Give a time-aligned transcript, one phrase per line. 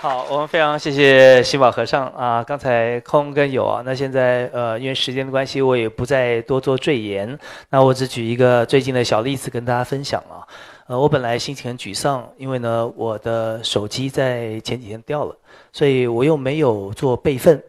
[0.00, 2.42] 好，我们非常谢谢新宝和尚啊！
[2.42, 7.38] 刚才空跟有啊，那现在呃，因为时间的关系，我也不再多做赘言。
[7.68, 10.40] 那我只举一个最近的小例子跟大家分享啊。
[10.86, 15.36] 呃，我本来心情很沮丧，因为呢，我的手机在前几天掉了，
[15.70, 17.62] 所以我又没有做备份，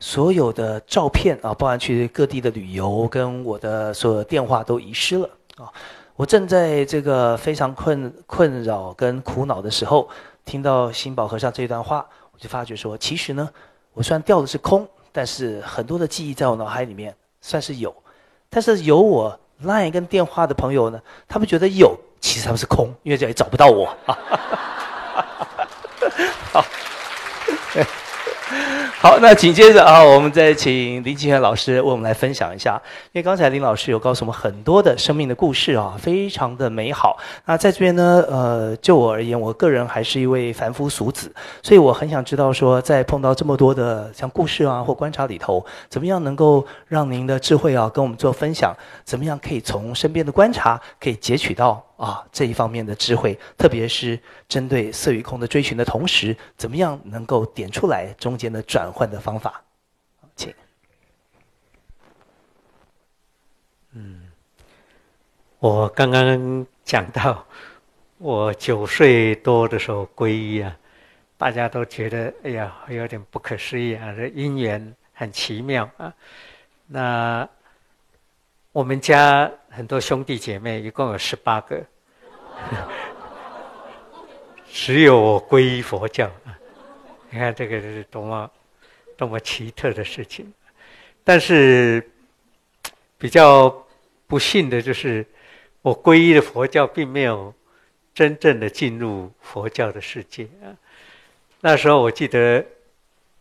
[0.00, 5.28] 所有的照片啊，包含去各地的旅游跟我的所有电话都遗失了
[5.58, 5.68] 啊。
[6.16, 10.08] 我正在这个非常困困扰跟苦恼的时候。
[10.44, 13.48] 听到新宝和尚这一段话，我就发觉说，其实呢，
[13.92, 17.94] 我虽然掉的是空，但是很多的记忆在我脑海里面算是有，
[18.50, 23.86] 但是有我 line 跟电话的朋友呢，他们觉得有，其实他们是空，因为这也找不到我。
[26.52, 26.64] 好。
[29.04, 32.80] 好，那紧接着啊，我们再请林清玄老师为我们来分享一下。
[33.12, 37.18] 因为刚才林老师有告诉我们很多的生命的故事啊，非常的美好。
[37.44, 41.30] 那在这边呢，呃，就我而言，我个人还是一位凡夫俗子，
[41.62, 48.74] 所以我很想知道说，在碰到这么多的像故事啊或观察里头，怎么样能够让您的智慧啊跟我们做分享？
[49.04, 51.84] 怎么样可以从身边的观察可以截取到？
[52.04, 59.62] 啊，这一方面的智慧，特别是针对色与空的追寻的同时，怎么样能够点出来中间的转换的方法？
[60.36, 60.52] 请。
[63.92, 64.30] 嗯，
[65.58, 67.46] 我刚刚讲到
[68.18, 70.76] 我九岁多的时候皈依啊，
[71.38, 76.12] 大家都觉得哎呀有点不可思议啊，这因缘很奇妙啊。
[76.86, 77.48] 那
[78.72, 79.50] 我们家。
[79.76, 81.84] 很多兄弟姐妹，一共有十八个，
[84.70, 86.30] 只有我皈依佛教。
[87.30, 88.50] 你看这个是多么
[89.16, 90.52] 多么奇特的事情。
[91.24, 92.10] 但是
[93.16, 93.86] 比较
[94.26, 95.26] 不幸的就是，
[95.82, 97.54] 我皈依的佛教并没有
[98.12, 100.76] 真正的进入佛教的世界啊。
[101.60, 102.64] 那时候我记得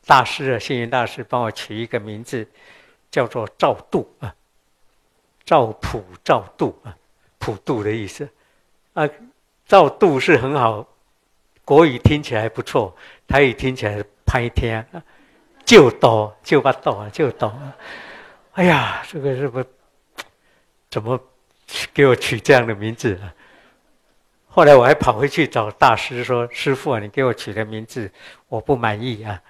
[0.06, 2.48] 大师啊，星云大师帮我取一个名字，
[3.12, 4.34] 叫做赵度啊。
[5.46, 6.96] 赵普赵度啊，
[7.38, 8.28] 普渡的意思
[8.94, 9.10] 啊，
[9.66, 10.88] 照度是很好，
[11.66, 12.96] 国语听起来不错，
[13.28, 14.86] 台语听起来拍天，
[15.66, 17.54] 就多就把多啊就多，
[18.54, 19.64] 哎呀，这个是不
[20.90, 21.20] 怎么
[21.94, 23.34] 给我取这样的名字啊？
[24.48, 28.12] 后来我还跑回去找大师说：“师傅啊，你给我取的名字
[28.48, 29.42] 我不满意啊。”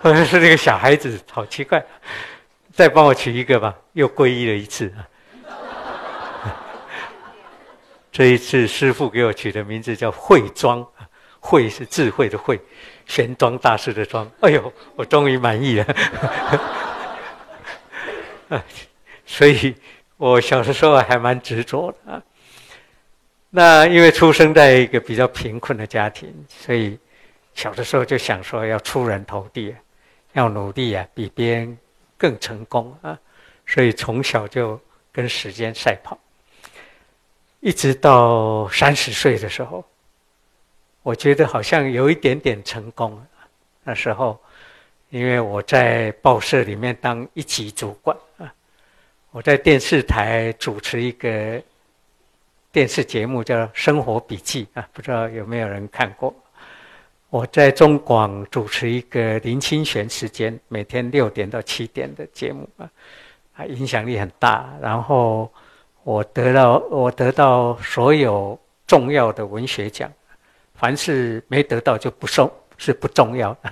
[0.00, 1.84] 好像是那个小孩子，好奇怪。
[2.72, 5.04] 再帮我取一个吧，又皈依了一次啊！
[8.18, 10.84] 这一次师父给我取的名字叫慧庄，
[11.38, 12.60] 慧是智慧的慧，
[13.06, 14.28] 玄庄大师的庄。
[14.40, 15.86] 哎呦，我终于满意了。
[19.24, 19.72] 所以
[20.16, 22.20] 我小的时候还蛮执着的啊。
[23.50, 26.98] 那因为出生在一个比较贫困的家庭，所以
[27.54, 29.72] 小的时候就想说要出人头地，
[30.32, 31.78] 要努力啊，比别人。
[32.16, 33.16] 更成功啊！
[33.64, 34.80] 所以从小就
[35.12, 36.18] 跟时间赛跑，
[37.60, 39.84] 一直到三十岁的时候，
[41.02, 43.20] 我觉得好像有一点点成功。
[43.82, 44.38] 那时候，
[45.10, 48.52] 因为我在报社里面当一级主管啊，
[49.30, 51.60] 我在电视台主持一个
[52.70, 56.34] 电视节目叫《生活笔记》啊，不知道有没有人看过。
[57.30, 62.90] 我在中广主持一个林清玄时间，每天六点到七点的节目啊，
[63.56, 64.72] 啊，影响力很大。
[64.80, 65.52] 然后
[66.08, 70.10] 我得到我得到所有重要的文学奖，
[70.74, 73.54] 凡是没得到就不送，是不重要。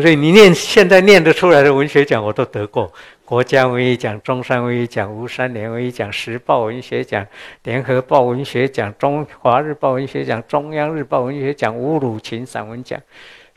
[0.00, 2.92] 所以你念现在念得出来的文学奖，我都得过。
[3.24, 7.26] 国家文学奖、中山文学奖、吴三连文学奖、时报文学奖、
[7.64, 13.00] 联合报文学奖、中华日报文学奖、中央日报文学奖、吴鲁琴散文奖，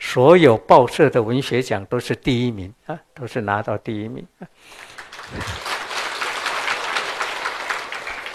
[0.00, 4.26] 所有报社的文学奖都是第一名啊，都是拿到第一名。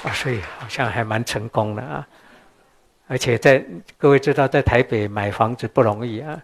[0.03, 2.07] 啊，所以好像还蛮成功的啊。
[3.07, 3.63] 而且在
[3.97, 6.41] 各位知道，在台北买房子不容易啊。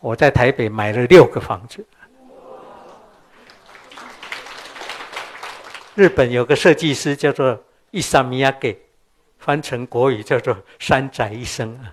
[0.00, 1.84] 我在台北买了六个房子。
[5.96, 7.60] 日本有个设计师叫做
[7.90, 8.80] 伊萨米亚给，
[9.38, 11.92] 翻成国语叫做“三宅一生”啊。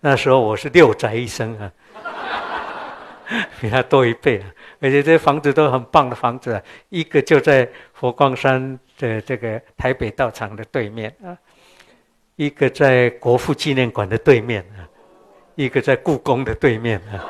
[0.00, 1.72] 那时候我是六宅一生啊，
[3.58, 4.44] 比他多一倍啊。
[4.80, 11.36] 而且这些房子都很棒的房子啊，一个就在佛光山的这个台北道场的对面啊，
[12.36, 14.88] 一个在国父纪念馆的对面啊，
[15.54, 17.24] 一个在故宫的对面啊。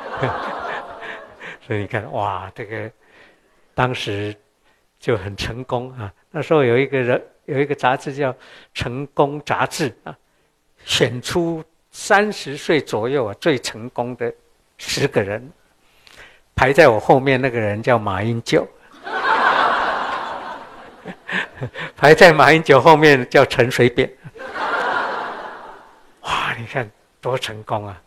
[1.65, 2.91] 所以你看，哇，这个
[3.73, 4.35] 当时。
[4.99, 6.11] 就很成功啊！
[6.31, 8.33] 那时候有一个人有一个杂志叫
[8.73, 10.17] 《成功杂志》啊，
[10.83, 14.33] 选出三十岁左右啊最成功的
[14.79, 15.47] 十个人，
[16.57, 18.67] 排在我后面那个人叫马英九，
[21.95, 24.11] 排在马英九后面叫陈水扁。
[26.21, 26.89] 哇，你看
[27.21, 28.01] 多成功啊！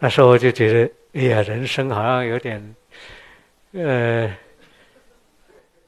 [0.00, 2.74] 那时候我就觉得，哎呀，人生好像有点，
[3.74, 4.28] 呃，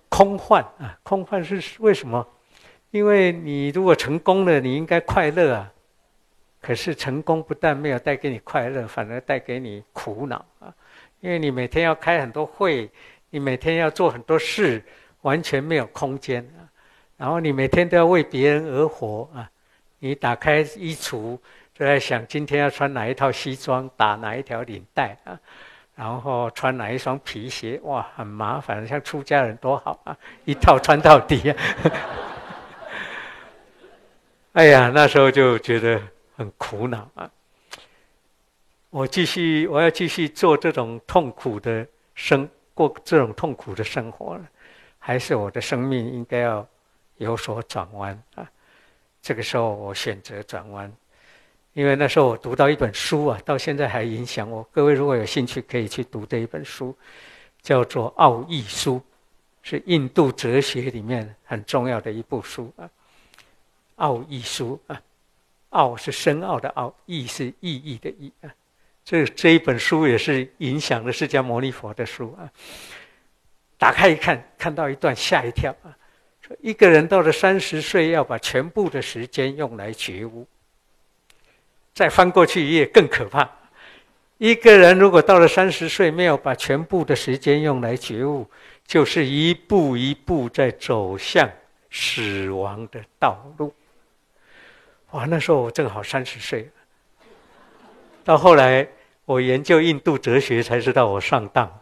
[0.09, 0.97] 空幻啊！
[1.03, 2.25] 空幻是为什么？
[2.93, 5.73] 因为你如果成功了，你应该快乐啊。
[6.61, 10.73] 可是成功不但没有带给你快乐，反而带给你苦恼啊！
[11.25, 12.91] 因为你每天要开很多会，
[13.31, 14.85] 你每天要做很多事，
[15.23, 16.69] 完全没有空间啊。
[17.17, 19.51] 然后你每天都要为别人而活啊！
[20.01, 21.39] 你打开衣橱，
[21.73, 25.41] 就在想今天要穿哪一套西装，打哪一条领带啊？
[25.95, 27.81] 然后穿哪一双皮鞋？
[27.85, 31.57] 哇，很麻烦，像出家人多好啊，一套穿到底啊！
[34.53, 35.99] 哎呀，那时候就觉得。
[36.37, 37.31] 很苦恼啊！
[38.95, 44.49] 我继续，我要继续做这种痛苦的生，过这种痛苦的生活了，
[45.01, 46.65] 还是我的生命应该要
[47.17, 48.49] 有所转弯啊？
[49.21, 50.93] 这个时候，我选择转弯，
[51.73, 54.63] 因为那时候我读到一本书啊，到现在还影响我。
[54.71, 56.97] 各位如果有兴趣，可以去读这一本书，
[57.63, 58.99] 叫做《奥义书》，
[59.65, 62.87] 是印度哲学里面很重要的一部书啊，
[63.97, 65.03] 《奥义书》啊。
[65.71, 68.55] 奥是深奥的奥，义是意义的义啊。
[69.05, 72.49] 这这一本书也是影响了释迦牟尼佛的书啊。
[73.77, 75.93] 打开一看，看到一段吓一跳啊！
[76.41, 80.47] 说一个人到了三十岁，要把全部的时间用来觉悟。
[81.93, 83.49] 再翻过去一页更可怕，
[84.39, 88.49] 一个人如果到了三十岁，没有把全部的时间用来觉悟，
[88.87, 91.51] 就是一步一步在走向
[91.91, 93.75] 死亡的道路。
[95.11, 96.71] 哇，那时候我正好三十岁。
[98.25, 98.87] 到后来
[99.25, 101.81] 我研究印度哲学，才知道我上当。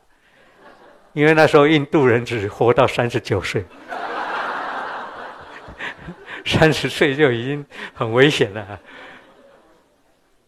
[1.12, 3.65] 因为那时候印度人只活到三十九岁，
[6.47, 8.81] 三十岁就已经很危险了。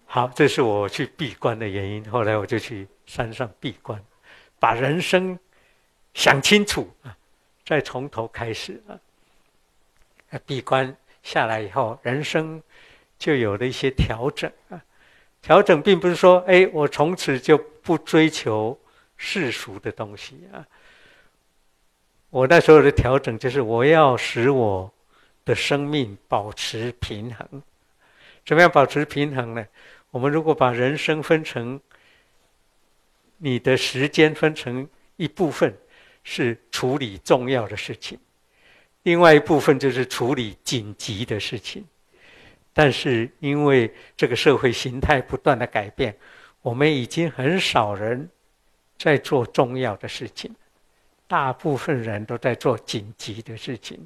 [0.06, 2.08] 好，这是我去闭关的原因。
[2.10, 4.00] 后来我就去山上闭关，
[4.58, 5.38] 把人生
[6.14, 7.16] 想清楚啊，
[7.66, 8.94] 再从头开始啊。
[10.46, 12.62] 闭关下来以后，人生。
[13.16, 14.82] 就有了一些调整啊，
[15.44, 18.80] 调整并不是说，哎，我从此就不追求
[19.18, 20.66] 世俗的东西啊。
[22.30, 24.90] 我那时候的调整就是，我要使我
[25.44, 27.62] 的生命保持平衡。
[28.46, 29.66] 怎么样保持平衡呢？
[30.10, 31.78] 我们如果把人生分成，
[33.36, 35.76] 你的时间分成一部分
[36.22, 38.18] 是处理重要的事情，
[39.02, 41.84] 另外一部分就是处理紧急的事情。
[42.74, 46.14] 但是，因为这个社会形态不断的改变，
[46.60, 48.28] 我们已经很少人
[48.98, 50.52] 在做重要的事情，
[51.28, 54.04] 大部分人都在做紧急的事情。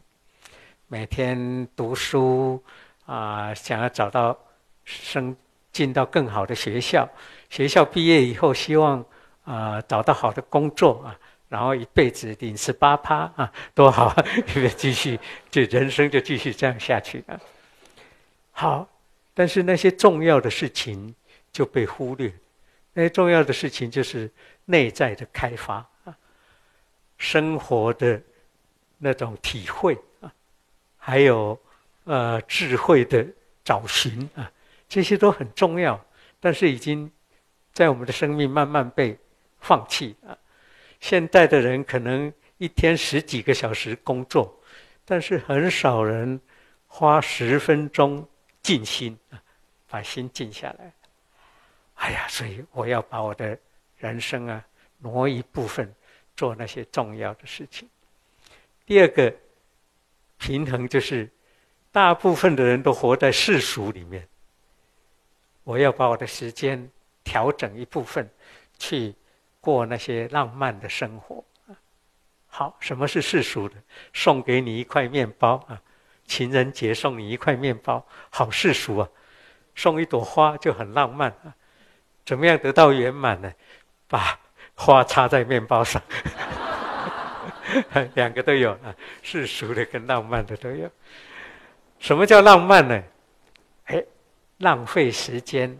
[0.87, 2.63] 每天读书
[3.07, 4.39] 啊，想要找到
[4.85, 5.35] 升
[5.73, 7.09] 进到更好的学校，
[7.49, 9.05] 学校毕业以后希望
[9.45, 11.19] 啊找到好的工作啊，
[11.49, 14.15] 然后一辈子领十八趴啊，多好！
[14.77, 15.19] 继续，
[15.51, 17.41] 就人生就继续这样下去啊。
[18.61, 18.89] 好，
[19.35, 21.15] 但是那些重要的事情
[21.53, 22.33] 就被忽略。
[22.93, 24.29] 那些重要的事情就是
[24.65, 26.19] 内在的开发啊，
[27.19, 28.21] 生活的
[28.99, 30.35] 那种体会啊，
[30.97, 31.57] 还有
[32.03, 33.25] 呃智慧的
[33.63, 34.51] 找寻啊，
[34.89, 36.05] 这些都很重要。
[36.41, 37.09] 但是已经
[37.73, 39.17] 在我们的生命慢慢被
[39.61, 40.37] 放弃啊。
[40.99, 44.61] 现代的人可能一天十几个小时工作，
[45.05, 46.41] 但是很少人
[46.89, 48.29] 花十分钟。
[48.63, 49.43] 静心啊，
[49.89, 50.93] 把心静下来。
[51.95, 53.59] 哎呀，所以我要把我的
[53.97, 54.65] 人生啊
[54.99, 55.93] 挪一部分
[56.37, 57.89] 做那些重要的事情。
[58.87, 59.35] 第二个
[60.39, 61.29] 平衡就是，
[61.91, 64.27] 大部分的人都活在世俗里面。
[65.65, 66.91] 我要把我的时间
[67.25, 68.31] 调整一部分，
[68.79, 69.15] 去
[69.61, 71.45] 过那些浪漫的生活。
[72.47, 73.75] 好，什么是世俗的？
[74.15, 75.83] 送给你一块面包啊。
[76.29, 79.09] 情人节送你一块面包，好世俗啊！
[79.75, 81.55] 送一朵花就很浪漫啊！
[82.25, 83.51] 怎么样得到圆满呢？
[84.07, 84.39] 把
[84.75, 86.01] 花插在面包上，
[88.15, 90.89] 两个都有啊，世俗的跟浪漫的都有。
[91.99, 93.03] 什么叫浪漫呢？
[93.87, 94.05] 哎，
[94.59, 95.77] 浪费时间，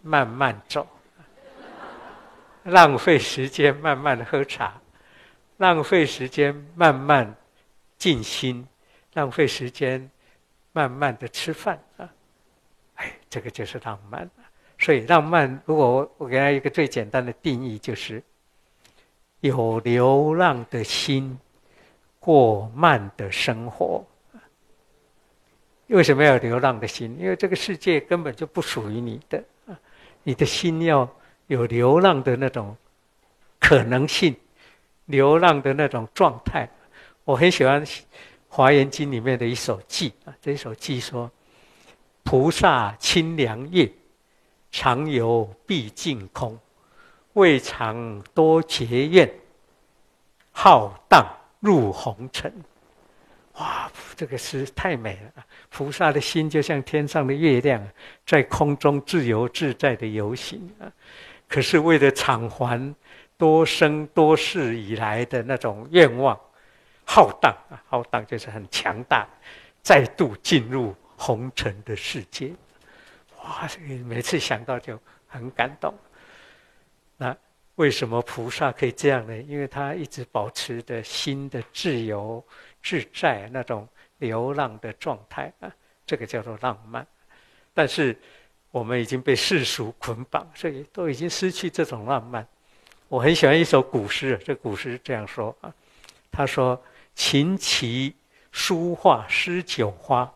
[0.00, 0.86] 慢慢走；
[2.62, 4.80] 浪费时间，慢慢喝茶；
[5.56, 7.34] 浪费时间，慢慢
[7.98, 8.66] 静心。
[9.14, 10.10] 浪费时间，
[10.72, 12.12] 慢慢的吃饭啊，
[12.96, 14.28] 哎，这个就是浪漫。
[14.78, 18.22] 所以浪漫，如果我我给他一个最简单的定义，就是
[19.40, 21.38] 有流浪的心，
[22.18, 24.04] 过慢的生活。
[25.88, 27.16] 为什么要有流浪的心？
[27.20, 29.44] 因为这个世界根本就不属于你的！
[30.22, 31.08] 你的心要
[31.46, 32.74] 有流浪的那种
[33.60, 34.34] 可能性，
[35.04, 36.68] 流浪的那种状态。
[37.24, 37.84] 我很喜欢
[38.56, 41.28] 《华严经》里面的一首偈啊，这一首偈说
[42.22, 43.90] ：“菩萨清凉月。”
[44.70, 46.56] 常游毕竟空，
[47.32, 49.28] 未尝多结怨。
[50.52, 51.26] 浩荡
[51.58, 52.52] 入红尘，
[53.54, 55.44] 哇，这个诗太美了！
[55.68, 57.84] 菩萨的心就像天上的月亮，
[58.24, 60.86] 在空中自由自在的游行啊。
[61.48, 62.94] 可是为了偿还
[63.36, 66.38] 多生多世以来的那种愿望，
[67.06, 69.26] 浩荡啊，浩荡就是很强大，
[69.82, 72.52] 再度进入红尘的世界。
[73.42, 73.68] 哇，
[74.06, 75.94] 每次想到就很感动。
[77.16, 77.36] 那
[77.76, 79.36] 为什么菩萨可以这样呢？
[79.36, 82.42] 因为他一直保持着心的自由
[82.82, 83.86] 自在那种
[84.18, 85.70] 流浪的状态啊，
[86.06, 87.06] 这个叫做浪漫。
[87.74, 88.16] 但是
[88.70, 92.46] 我们已经被世俗捆绑，所以都已经失去这种浪漫。
[93.08, 95.72] 我很喜欢一首古诗，这古诗这样说啊：
[96.32, 96.80] 他说，
[97.14, 98.14] 琴棋
[98.52, 100.32] 书画诗酒花。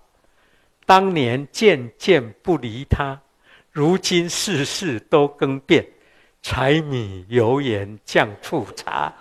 [0.86, 3.20] 当年件件不离他，
[3.70, 5.86] 如今世事都更变，
[6.40, 9.12] 柴米油盐酱醋茶。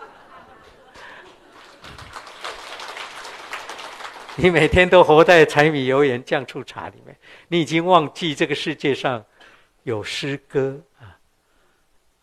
[4.40, 7.14] 你每天都活在柴米油盐酱醋茶里面，
[7.50, 9.26] 你已经忘记这个世界上
[9.84, 11.20] 有诗歌啊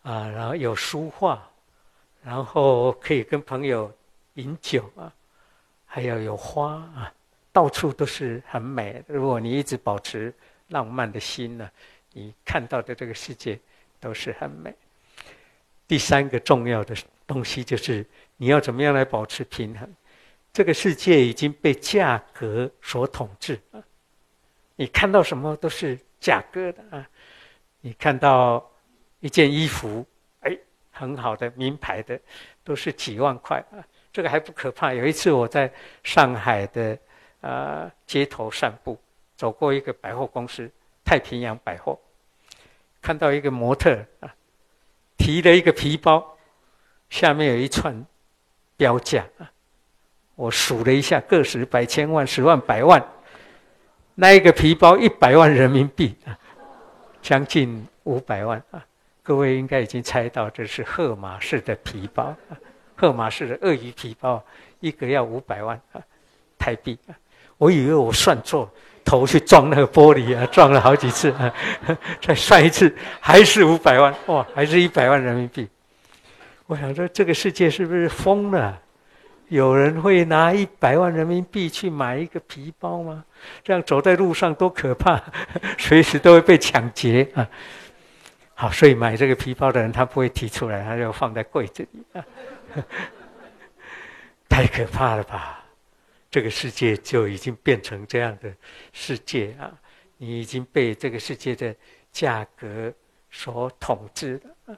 [0.01, 1.47] 啊，然后有书画，
[2.23, 3.93] 然后可以跟朋友
[4.35, 5.13] 饮酒啊，
[5.95, 7.13] 还要有花啊。
[7.53, 9.01] 到处都是很美。
[9.07, 10.33] 如果你一直保持
[10.67, 11.71] 浪漫的心呢，
[12.11, 13.57] 你看到的这个世界
[13.97, 14.75] 都是很美。
[15.87, 16.93] 第三个重要的
[17.25, 19.89] 东西就是你要怎么样来保持平衡。
[20.51, 23.81] 这个世界已经被价格所统治啊！
[24.75, 27.09] 你看到什么都是价格的啊！
[27.79, 28.69] 你看到
[29.21, 30.05] 一件衣服，
[30.41, 30.57] 哎，
[30.91, 32.19] 很好的名牌的，
[32.65, 33.79] 都是几万块啊！
[34.15, 34.93] 这个还不可怕。
[34.93, 35.69] 有一次我在
[36.03, 36.97] 上海的。
[37.41, 38.97] 啊，街头散步，
[39.35, 40.67] 走过一个百货公司——
[41.05, 41.95] 太平洋百货，
[43.03, 44.33] 看到一个模特啊，
[45.15, 46.37] 提了一个皮包，
[47.07, 48.03] 下面有一串
[48.75, 49.51] 标价啊，
[50.33, 52.99] 我数了一下，个十百千万十万百万，
[54.15, 56.35] 那一个皮包一百万人民币啊，
[57.21, 58.83] 将近五百万啊，
[59.21, 62.35] 各位应该已经猜到这是赫马式的皮包，
[62.95, 64.43] 赫马士的鳄鱼皮包，
[64.79, 66.01] 一个要五百万啊，
[66.57, 67.13] 台币啊。
[67.57, 68.69] 我以为我算错，
[69.03, 71.53] 头去撞那个玻璃啊，撞了好几次啊，
[72.21, 75.67] 再算一次还是五百万，哇，还是一百万人民币。
[76.67, 78.81] 我想说，这个世界是不是疯了？
[79.49, 83.23] 有人会拿一百万人民币去买一个皮包吗？
[83.63, 85.21] 这样走在路上多可怕，
[85.77, 87.47] 随时都会被抢劫啊！
[88.55, 92.25] 好，所以买这个皮包的人他不会提出来，他就放在柜子里啊，
[94.49, 95.65] 太可怕了吧！
[96.31, 98.53] 这个世界就已经变成这样的
[98.91, 99.71] 世界啊！
[100.17, 101.73] 你已经被这个世界的
[102.11, 102.93] 价格
[103.31, 104.77] 所统治了，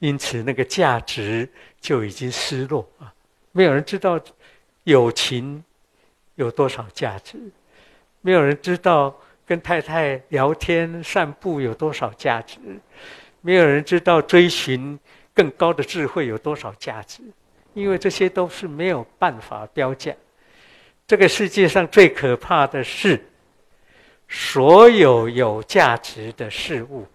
[0.00, 1.48] 因此那个价值
[1.80, 3.14] 就已经失落啊！
[3.52, 4.20] 没有人知道
[4.82, 5.62] 友情
[6.34, 7.38] 有多少价值，
[8.20, 9.16] 没有人知道
[9.46, 12.58] 跟太太聊天散步有多少价值，
[13.40, 14.98] 没有人知道追寻
[15.34, 17.22] 更高的智慧有多少价值，
[17.74, 20.14] 因为这些都是没有办法标价。
[21.06, 23.22] 这个世界上最可怕的是，
[24.28, 27.06] 所有有价值的事物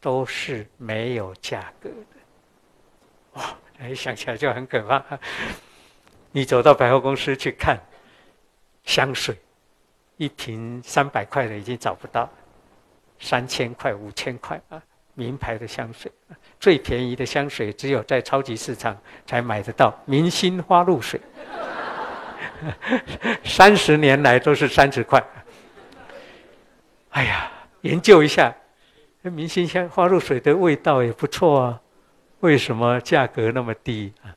[0.00, 2.06] 都是没有价格的。
[3.34, 5.04] 哇，哎，想起来就很可怕。
[6.32, 7.78] 你走到百货公司去看
[8.84, 9.36] 香水，
[10.16, 12.28] 一瓶三百块的已经找不到，
[13.18, 14.82] 三千块、五千块啊，
[15.20, 16.10] 名牌的香水，
[16.58, 18.96] 最便宜的香水只有在超级市场
[19.26, 21.20] 才买得到，明星花露水。
[23.44, 25.22] 三十年来都是三十块。
[27.10, 27.50] 哎呀，
[27.82, 28.54] 研究一下，
[29.20, 31.80] 明星香花露水的味道也不错啊，
[32.40, 34.32] 为什么价格那么低啊？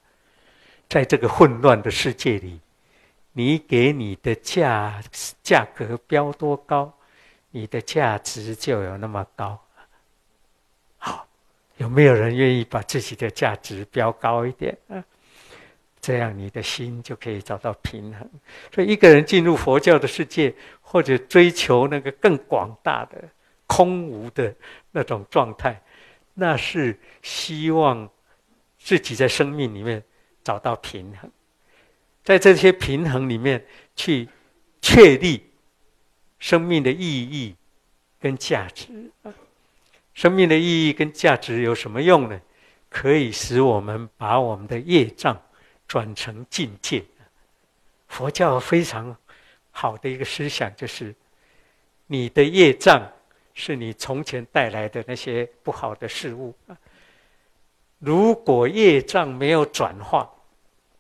[0.90, 2.60] 在这个混乱的世界里，
[3.32, 5.02] 你给你的价
[5.42, 6.92] 价格标多高，
[7.52, 9.58] 你的价值就有那么高。
[11.78, 15.04] 有没有人愿意把自己的价值标高一点啊？
[16.00, 18.30] 这样你的心就可以找到平衡。
[18.76, 23.24] 所以，一个人进入佛教的世界，或者追求那个更广大的
[23.66, 24.54] 空无的
[24.92, 25.82] 那种状态，
[26.34, 28.10] 那是希望
[28.78, 30.04] 自己在生命里面
[30.44, 31.32] 找到平衡，
[32.24, 33.66] 在这些平衡里面
[33.96, 34.28] 去
[34.82, 35.50] 确立
[36.38, 37.56] 生命的意义
[38.20, 39.34] 跟价值啊。
[40.14, 42.40] 生命的意义跟价值有什么用呢？
[42.90, 45.42] 可以使我们把我们的业障
[45.88, 47.04] 转成境界。
[48.08, 49.16] 佛教非常
[49.72, 51.16] 好的一个思想就是，
[52.06, 53.02] 你的业障
[53.56, 56.54] 是你从前带来的那些不好的事物。
[57.98, 60.30] 如果业障没有转化，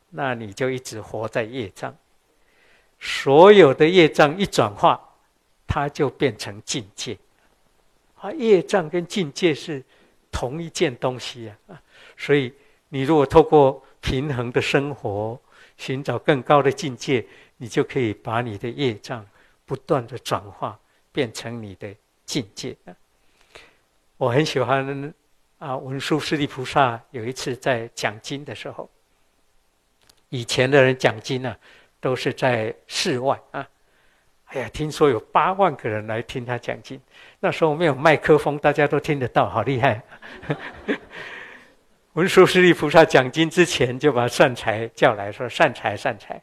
[0.09, 1.95] 那你就一直活在业障。
[2.99, 4.99] 所有的业障一转化，
[5.67, 7.15] 它就变成境界。
[8.23, 9.83] 啊，业障跟境界是
[10.31, 11.81] 同一件东西啊。
[12.15, 12.53] 所以，
[12.87, 15.37] 你如果透过平衡的生活，
[15.75, 17.25] 寻找更高的境界，
[17.57, 19.27] 你就可以把你的业障
[19.65, 20.79] 不断的转化，
[21.11, 21.93] 变成你的
[22.25, 22.73] 境界。
[24.15, 25.13] 我很喜欢
[25.59, 28.89] 啊，文殊师利菩萨有一次在讲经的时候，
[30.29, 31.53] 以前的人讲经呢，
[31.99, 33.67] 都是在室外啊。
[34.53, 37.01] 哎呀，听说有八万个人来听他讲经，
[37.39, 39.99] 那时候没有麦克风，大家都听得到，好厉害。
[42.13, 46.39] 文殊师利菩萨讲经之前，就把善财叫来说：“善财，善财，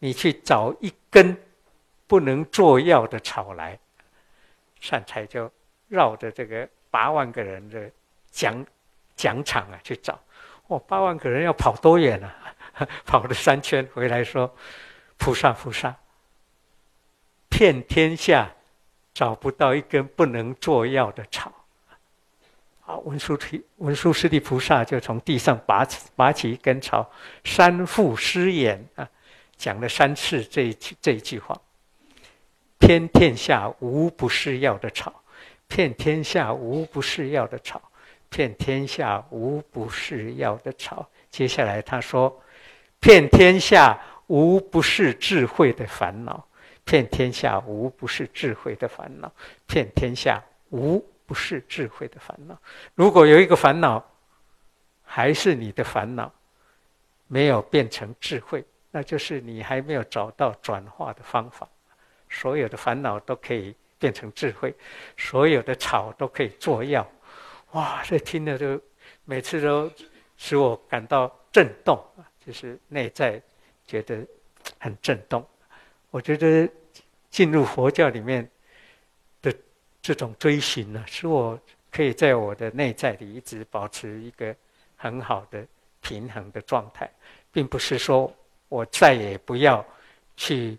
[0.00, 1.36] 你去找一根
[2.08, 3.78] 不能做药的草来。”
[4.80, 5.48] 善财就
[5.86, 7.88] 绕着这个八万个人的
[8.32, 8.66] 讲
[9.14, 10.18] 讲场啊去找。
[10.66, 12.34] 哦，八万个人要跑多远啊？
[13.06, 14.52] 跑了三圈回来说
[15.16, 15.94] ：“菩萨，菩萨，
[17.56, 18.50] 遍天下
[19.14, 21.52] 找不到一根不能做药的草。”
[22.84, 27.08] 啊，文殊提文殊师利菩萨就从地上拔起拔起一根草，
[27.44, 29.08] 三复施言啊，
[29.56, 31.56] 讲了三次这一句这一句话：
[32.78, 35.14] 骗天下无不是药的草，
[35.68, 37.80] 遍天下无不是药的草，
[38.28, 41.08] 遍天下无不是药的草。
[41.30, 42.42] 接下来他说：
[42.98, 46.44] 遍天下无不是智慧的烦恼，
[46.84, 49.32] 遍天下无不是智慧的烦恼，
[49.66, 51.04] 遍天下无。
[51.26, 52.54] 不是智慧的烦恼。
[52.94, 54.04] 如果有一个烦恼，
[55.02, 56.30] 还是你的烦恼，
[57.28, 61.66] 没有变成智慧，那就是你还没有找到转化的方法。
[62.28, 64.74] 所有的烦恼都可以变成智慧，
[65.16, 67.10] 所有的草都可以做药。
[67.70, 68.78] 哇，这听了就
[69.24, 69.90] 每次都
[70.36, 73.40] 使我感到震动啊，就是内在
[73.86, 74.18] 觉得
[74.78, 75.42] 很震动。
[76.14, 76.70] 我觉得
[77.28, 78.48] 进入佛教里面
[79.42, 79.52] 的。
[80.00, 81.58] 这种追寻呢，使我
[81.90, 84.54] 可以在我的内在里一直保持一个
[84.96, 85.66] 很好的
[86.02, 87.10] 平衡的状态，
[87.50, 88.30] 并不是说
[88.68, 89.82] 我再也不要
[90.36, 90.76] 去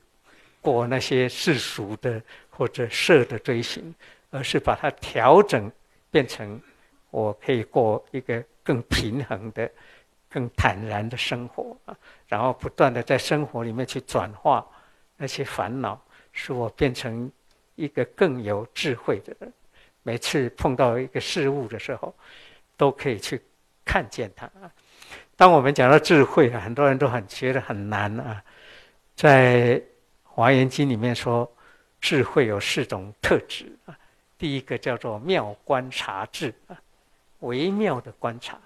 [0.62, 2.22] 过那些世俗的
[2.52, 3.94] 或者色的追寻，
[4.30, 5.72] 而是把它调整
[6.12, 6.62] 变成
[7.10, 9.68] 我可以过一个更平衡的、
[10.30, 14.64] 更坦然的生活啊，然后不断的在生活里面去转化
[15.18, 16.00] 那些烦恼，
[16.32, 17.32] 使我变成。
[17.78, 19.52] 一个更有智慧的人，
[20.02, 22.16] 每次碰到一个事物的时候，
[22.78, 23.42] 都可以去
[23.84, 24.50] 看见它。
[25.36, 28.42] 当我们讲到智慧啊，很多人都很觉得很难啊。
[29.14, 29.78] 在
[30.24, 31.54] 《华严经》里面说，
[32.00, 34.00] 智慧有四种特质啊。
[34.38, 36.80] 第一个叫做妙观察智啊，
[37.42, 38.58] 微妙的观察，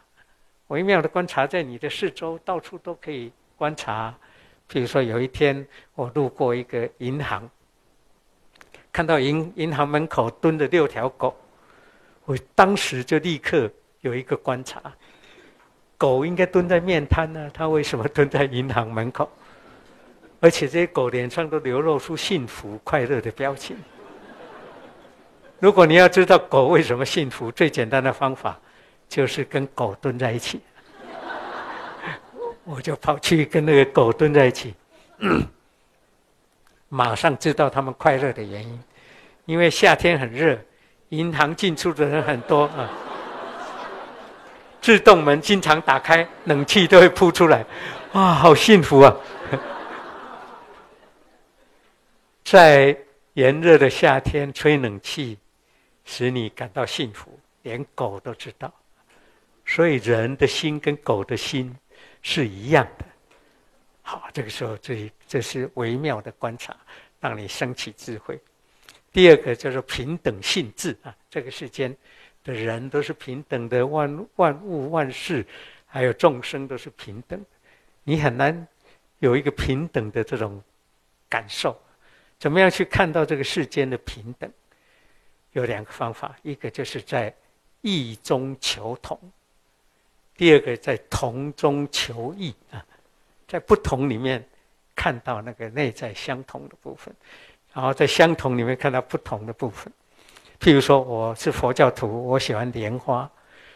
[0.67, 4.15] 微妙的观察在你的四周，到处都可以观察。
[4.69, 7.49] 比如说有一天我路过一个银行。
[8.91, 11.35] 看到银银行门口蹲着六条狗，
[12.25, 13.69] 我当时就立刻
[14.01, 14.81] 有一个观察：
[15.97, 19.29] 狗应该蹲在面摊呢，它为什么蹲在银行门口？
[20.39, 23.77] 而且这些狗脸上都流露出幸福快乐的表情。
[25.59, 28.59] 如果你要知道狗为什么幸福，最简单的方法
[29.07, 30.61] 就是跟狗蹲在一起。
[32.69, 34.75] 我就跑去跟那个狗蹲在一起。
[36.87, 38.79] 马上知道他们快乐的原因，
[39.45, 40.55] 因为夏天很热，
[41.09, 42.87] 银行进出的人很多啊，
[44.81, 47.65] 自动门经常打开，冷气都会扑出来，
[48.13, 49.15] 哇，好幸福啊！
[52.45, 52.95] 在
[53.33, 55.39] 炎热的夏天吹冷气，
[56.05, 58.71] 使你感到幸福，连狗都知道，
[59.65, 61.75] 所以人的心跟狗的心
[62.21, 63.05] 是一样的。
[64.01, 66.75] 好，这个时候，这这是微妙的观察，
[67.19, 68.39] 让你升起智慧。
[69.11, 71.95] 第二个叫做平等性质啊，这个世间
[72.43, 75.45] 的人都是平等的，万万物万事，
[75.85, 77.43] 还有众生都是平等。
[78.03, 78.67] 你很难
[79.19, 80.61] 有一个平等的这种
[81.27, 81.79] 感受。
[82.37, 84.51] 怎么样去看到这个世间的平等？
[85.51, 87.35] 有两个方法，一个就是在
[87.81, 89.19] 异中求同，
[90.39, 92.81] 第二个在同中求异啊，
[93.45, 94.41] 在不同里面
[94.95, 97.13] 看到那个内在相同的部分，
[97.73, 99.91] 然后在相同里面看到不同的部分。
[100.57, 103.29] 譬如说，我是佛教徒，我喜欢莲花，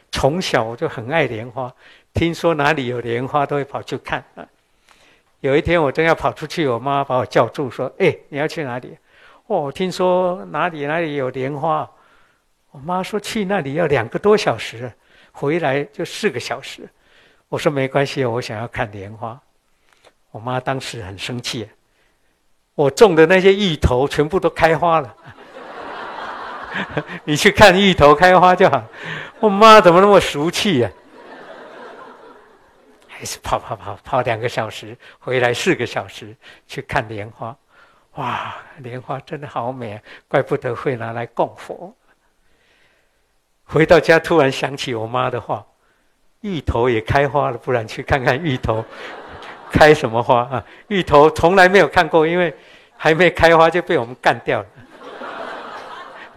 [0.10, 1.70] 从小我就很爱莲花，
[2.14, 4.48] 听说哪里有莲花都会跑去看啊。
[5.42, 8.98] 有一天我正要跑出去，我妈把我叫住，说：“哎，你要去哪里？”
[9.48, 11.92] 哦，听说哪里哪里有莲花，
[12.72, 14.90] 我妈说去那里要两个多小时，
[15.34, 16.88] 回来就四个小时。
[17.50, 19.40] 我说没关系，我想要看莲花。
[20.32, 21.70] 我妈当时很生气，
[22.74, 25.16] 我种的那些芋头全部都开花了，
[27.26, 28.84] 你去看芋头开花就好。
[29.40, 30.92] 我妈怎么那么俗气呀？
[33.08, 36.36] 还是跑跑跑跑两个小时，回来四个小时
[36.68, 37.56] 去看莲花。
[38.16, 40.02] 哇，莲花真的好美啊！
[40.28, 41.96] 怪不得会拿来供佛。
[43.66, 45.66] 回到家，突然想起我妈的话
[46.42, 48.84] ：“芋头也开花了，不然去看看芋头
[49.72, 52.56] 开什么花啊？”芋头从来没有看过，因为
[52.96, 54.68] 还没开花就被我们干掉了。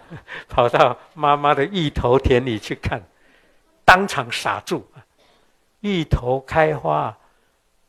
[0.47, 3.01] 跑到妈妈的芋头田里去看，
[3.85, 4.87] 当场傻住。
[5.81, 7.15] 芋头开花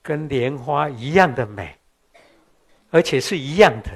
[0.03, 1.74] 跟莲花一样的美。
[2.90, 3.90] 而且是一样的，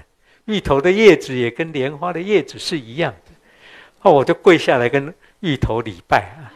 [0.44, 3.32] 芋头的叶子也跟莲花的叶子是一样的，
[4.02, 6.50] 哦，我就跪下来跟芋头礼拜啊！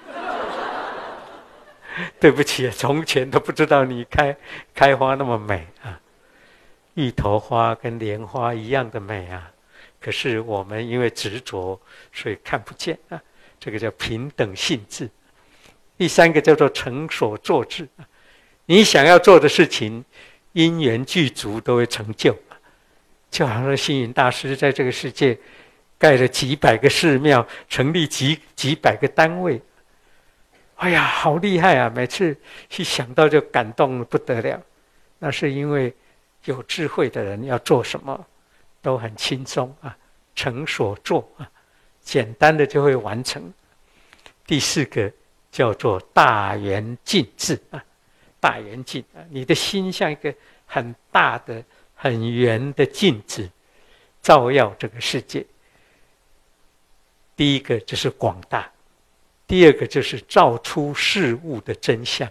[2.19, 4.37] 对不起，从前都不知道你开
[4.75, 6.01] 开花那么美啊！
[6.95, 9.53] 芋头花跟莲花一样的美啊，
[10.01, 11.81] 可是我们因为执着，
[12.13, 13.23] 所以看不见啊。
[13.61, 15.09] 这个叫平等性质。
[15.97, 17.89] 第三个叫做成所作智，
[18.67, 20.05] 你想要做的事情。
[20.53, 22.35] 因缘具足都会成就，
[23.31, 25.39] 就好像星云大师在这个世界
[25.99, 29.61] 盖了几百个寺庙，成立几几百个单位。
[30.77, 31.91] 哎呀，好厉害啊！
[31.95, 32.37] 每次
[32.77, 34.61] 一想到就感动的不得了。
[35.19, 35.95] 那是因为
[36.45, 38.27] 有智慧的人要做什么
[38.83, 39.97] 都很轻松啊，
[40.35, 41.51] 成所做啊，
[42.03, 43.51] 简单的就会完成。
[44.47, 45.11] 第四个
[45.51, 47.83] 叫做大圆镜智啊。
[48.39, 50.33] 大圆镜啊，你的心像一个
[50.67, 53.49] 很大的、很圆的镜子，
[54.21, 55.45] 照耀这个世界。
[57.37, 58.69] 第一个就是广大，
[59.47, 62.29] 第二个就是照出事物的真相。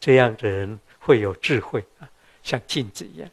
[0.00, 2.08] 这样的人会有智慧啊，
[2.42, 3.28] 像镜子一样。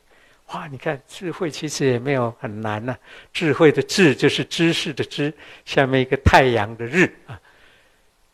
[0.47, 2.97] 哇，你看智慧其实也没有很难呐。
[3.31, 5.33] 智慧的智就是知识的知，
[5.65, 7.39] 下面一个太阳的日啊。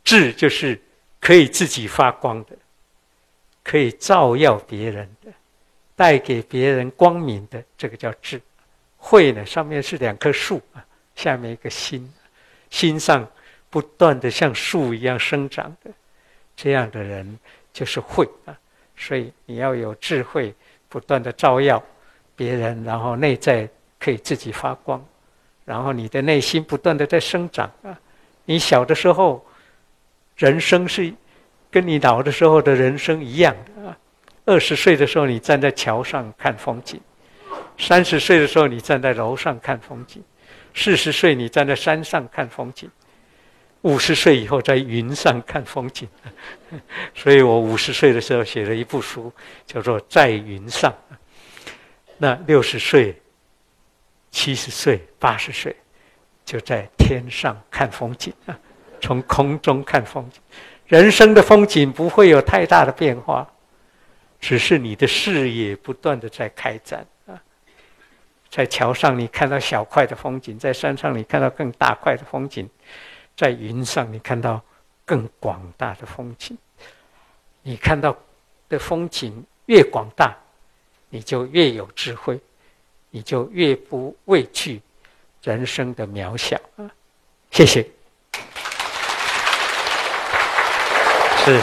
[0.03, 0.81] 智就是
[1.19, 2.57] 可以自己发光的。
[3.63, 5.31] 可以照耀别人的，
[5.95, 8.41] 带给别人光明的，这个叫智
[8.97, 9.45] 慧呢。
[9.45, 12.11] 上面是两棵树啊，下面一个心，
[12.73, 13.23] 心上
[13.69, 15.91] 不断的像树一样生长的，
[16.55, 17.37] 这样的人
[17.71, 18.57] 就是慧啊。
[18.97, 20.51] 所以你要有智慧，
[20.89, 21.81] 不断的照耀
[22.35, 24.99] 别人，然后内在可以自己发光，
[25.65, 27.95] 然后你的内心不断的在生长啊。
[28.45, 29.45] 你小的时候，
[30.35, 31.13] 人生是。
[31.73, 33.97] 跟你老的时候的人生一样的啊，
[34.45, 37.01] 二十岁的时候你站在桥上看风景，
[37.79, 40.23] 三十岁的时候你站在楼上看风景，
[40.73, 42.89] 四十岁你站在山上看风景，
[43.81, 46.07] 五十岁以后在云上看风景。
[47.13, 49.31] 所以我五十岁的时候写了一部书，
[49.65, 50.91] 叫做《在云上》。
[52.17, 53.21] 那六十岁、
[54.31, 55.75] 七十岁、八十岁，
[56.43, 58.57] 就在天上看风景啊，
[58.99, 60.41] 从空中看风景。
[60.87, 63.47] 人生的风景不会有太大的变化，
[64.39, 67.05] 只是你的视野不断的在开展。
[68.55, 72.69] 在桥上你看到小块的风景，在山上你看到更大块的风景，
[73.35, 74.61] 在云上你看到
[75.03, 76.55] 更广大的风景。
[77.63, 78.15] 你看到
[78.69, 80.37] 的风景越广大，
[81.09, 82.39] 你就越有智慧，
[83.09, 84.79] 你就越不畏惧
[85.41, 86.85] 人生的渺小啊。
[87.49, 87.81] 谢谢。
[91.43, 91.59] 是，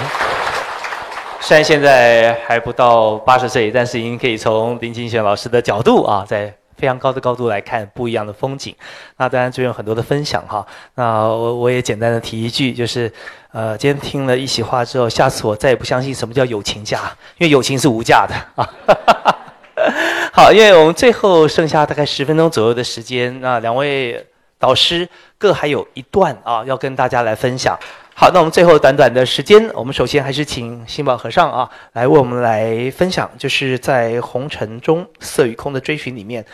[1.41, 8.75] 虽然现在还不到八十岁，但是已经可以从林清玄老师的角度啊，在非常高的高度来看不一样的风景。
[9.19, 10.67] 那当然，就有很多的分享哈。
[10.95, 13.13] 那我我也简单的提一句，就是
[13.53, 18.67] 呃，今天听了一席话之后，下次我再也不相信什么叫友情价，因为友情是无价的啊。
[20.33, 24.27] 好，因为我们最后剩下大概十分钟左右的时间，那两位
[24.59, 27.79] 导师各还有一段啊，要跟大家来分享。
[28.15, 36.45] 好，那我们最后短短的时间，我们首先还是请心宝和尚啊，来为我们来分享，就是在红尘中色与空的追寻里面，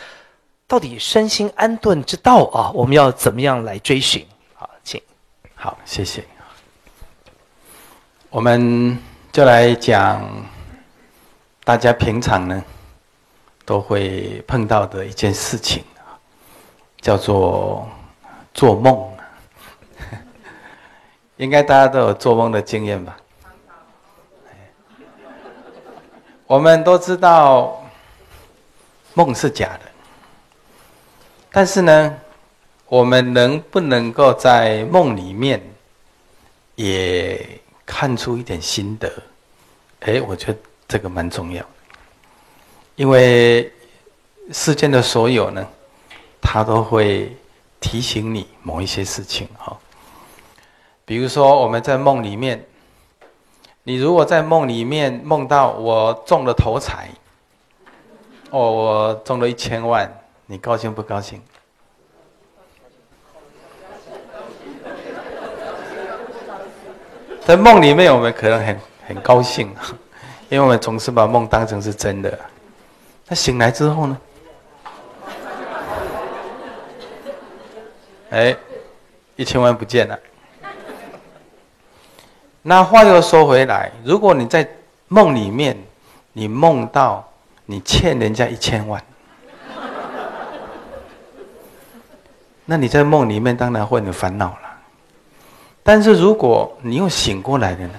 [0.67, 4.27] 到底身心安顿之道啊，我们要怎么样来追寻？
[4.53, 5.01] 好，请。
[5.55, 6.25] 好，谢谢。
[8.29, 8.99] 我们
[9.31, 10.21] 就来讲
[11.63, 12.61] 大家平常呢
[13.63, 16.19] 都会碰到的一件事情啊，
[16.99, 17.87] 叫做
[18.53, 19.09] 做梦。
[21.37, 23.17] 应该大家都有做梦的经验吧？
[26.45, 27.81] 我们都知道
[29.13, 29.91] 梦是假的，
[31.51, 32.17] 但是呢，
[32.87, 35.61] 我们能不能够在梦里面
[36.75, 39.11] 也看出一点心得？
[40.01, 41.65] 哎，我觉得这个蛮重要，
[42.95, 43.71] 因为
[44.51, 45.67] 世间的所有呢，
[46.39, 47.35] 它都会
[47.79, 49.75] 提醒你某一些事情哈。
[51.03, 52.63] 比如说，我们在梦里面，
[53.83, 57.09] 你如果在梦里面梦到我中了头彩，
[58.51, 60.16] 哦，我中了一千万，
[60.49, 61.41] 你高兴不高兴？
[67.45, 69.67] 在梦里面，我们可能很很高兴，
[70.49, 72.39] 因为我们总是把梦当成是真的。
[73.27, 74.17] 那醒来之后呢？
[78.29, 78.55] 哎，
[79.35, 80.17] 一千万不见了。
[82.61, 84.65] 那话又说回来，如果你在
[85.09, 85.77] 梦里面，
[86.31, 87.25] 你梦到
[87.65, 89.01] 你欠人家一千万，
[92.67, 94.77] 那你在梦里面当然会很烦恼了。
[95.81, 97.93] 但是如果你又醒过来了呢？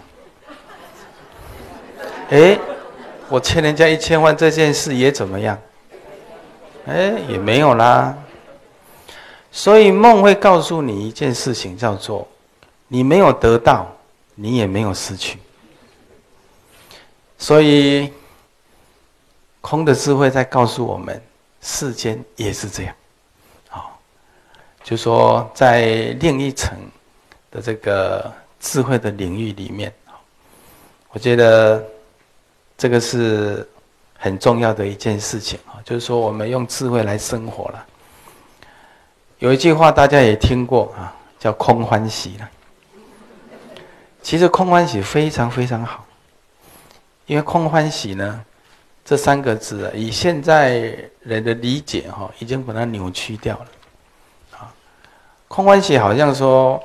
[2.30, 2.56] 哎，
[3.28, 5.58] 我欠人家一千万这件事也怎么样？
[6.86, 8.16] 哎，也没有啦。
[9.50, 12.28] 所以梦会告诉你一件事情，叫做
[12.86, 13.92] 你没有得到。
[14.40, 15.36] 你也没有失去，
[17.38, 18.12] 所以
[19.60, 21.20] 空的智慧在告诉我们，
[21.60, 22.94] 世间也是这样。
[24.88, 26.74] 就说在另一层
[27.50, 29.92] 的这个智慧的领域里面，
[31.10, 31.84] 我觉得
[32.78, 33.68] 这个是
[34.16, 35.76] 很重要的一件事情啊。
[35.84, 37.86] 就是说，我们用智慧来生活了。
[39.40, 42.48] 有一句话大家也听过啊，叫“空欢喜”了。
[44.22, 46.02] 其实空欢喜非常非常好，
[47.26, 48.42] 因为空欢喜呢，
[49.04, 53.66] 这三个字啊以现在人的理解哈，已经把它扭曲掉了。
[55.58, 56.80] 空欢喜好像说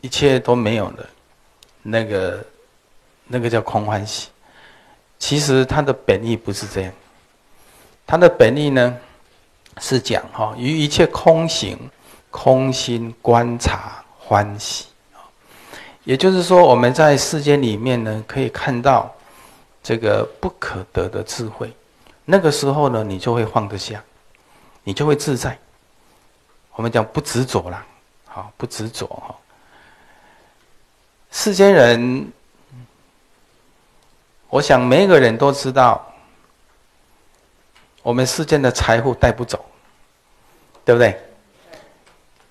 [0.00, 1.06] 一切都没有了，
[1.82, 2.46] 那个
[3.26, 4.28] 那个叫空欢喜。
[5.18, 6.92] 其实它的本意不是这样，
[8.06, 8.96] 它的本意呢
[9.78, 11.76] 是讲哈，于一切空行、
[12.30, 14.86] 空心观察欢喜。
[16.04, 19.12] 也就是说，我们在世间里面呢，可以看到
[19.82, 21.72] 这个不可得的智慧。
[22.24, 24.00] 那个时候呢，你就会放得下，
[24.84, 25.58] 你就会自在。
[26.74, 27.84] 我们讲不执着啦，
[28.26, 29.34] 好，不执着哈。
[31.30, 32.32] 世间人，
[34.48, 36.04] 我想每一个人都知道，
[38.02, 39.64] 我们世间的财富带不走，
[40.84, 41.20] 对不对？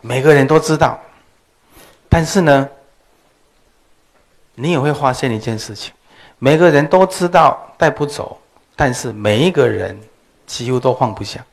[0.01, 0.99] 每个人都知道，
[2.09, 2.69] 但是呢？
[4.55, 5.91] 你也会发现一件事情：
[6.37, 8.39] 每个人都知道带不走，
[8.75, 9.99] 但是每一个人
[10.45, 11.43] 几乎都放不下，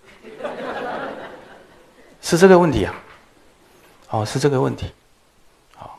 [2.20, 2.94] 是这个问题啊？
[4.10, 4.90] 哦，是这个问题。
[5.76, 5.98] 好，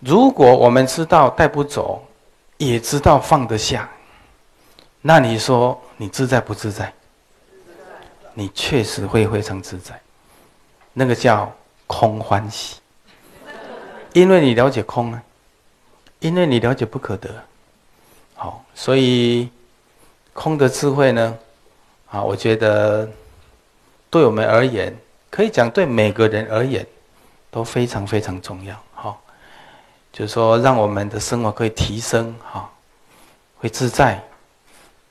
[0.00, 2.06] 如果我们知道带不走，
[2.56, 3.88] 也知道放得下，
[5.02, 6.92] 那你说你自在不自在？
[8.34, 9.98] 你确实会非常自在，
[10.92, 11.50] 那个叫
[11.86, 12.76] 空欢喜，
[14.12, 15.22] 因为你了解空啊。
[16.18, 17.28] 因为你了解不可得，
[18.34, 19.50] 好，所以
[20.32, 21.38] 空的智慧呢，
[22.10, 23.06] 啊，我觉得
[24.08, 24.96] 对我们而言，
[25.36, 26.86] 可以讲对每个人而言
[27.50, 29.20] 都非常非常重要，好，
[30.10, 32.70] 就是说让我们的生活可以提升，哈，
[33.58, 34.18] 会自在，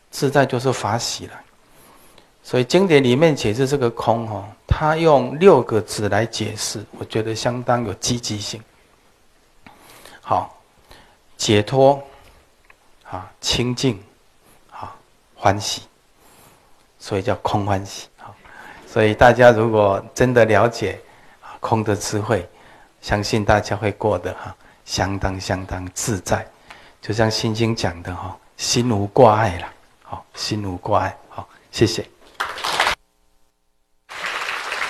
[0.10, 1.40] 自在就是法喜了。
[2.42, 8.60] 所以经典里面解释这个空，哈，他用六个字来解释，我觉得相当有积极性，
[10.22, 10.52] 好。
[11.38, 12.02] 解脱，
[13.04, 14.02] 啊，清净，
[14.72, 14.96] 啊，
[15.36, 15.84] 欢喜，
[16.98, 18.08] 所以叫空欢喜。
[18.96, 20.98] 所以大家如果真的了解
[21.60, 22.48] 空的智慧，
[23.02, 24.56] 相信大家会过得哈
[24.86, 26.48] 相当相当自在。
[27.02, 29.68] 就像《心经》讲的哈，心无挂碍了。
[30.02, 31.18] 好，心无挂碍。
[31.28, 32.06] 好，谢谢。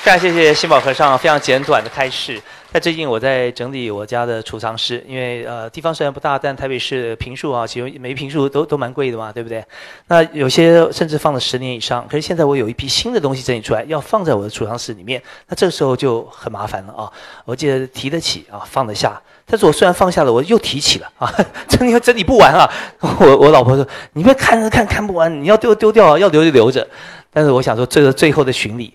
[0.04, 2.40] 非常谢谢新宝和尚非常简短的开示。
[2.76, 9.64] 在最近我在整理我家的储藏室，因为呃地方虽然不大，但台北市平数啊，其实每平数都都蛮贵的嘛，对不对？
[10.08, 12.06] 那有些甚至放了十年以上。
[12.10, 17.10] 可是现在我有一批新的东西整理出来，要放在我的储藏室里面，那这个时候就很麻烦了啊。
[17.46, 21.34] 我记得提得起啊，放得下，但是我虽然放下了，我又提起了啊，
[21.70, 22.70] 整理整理不完啊。
[23.00, 26.86] 我我老婆说，你别看着看看不完，你要丢丢掉啊，要留就留着。
[27.32, 28.94] 但是我想说，这个最后的巡礼。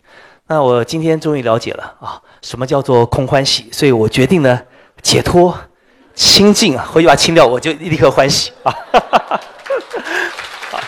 [0.51, 3.69] 那我今天终于了解了啊，什么叫做空欢喜？
[3.71, 4.61] 所以我决定呢，
[5.01, 5.57] 解脱、
[6.13, 8.75] 清净啊，回去把它清掉，我就立刻欢喜啊。
[10.73, 10.81] 好，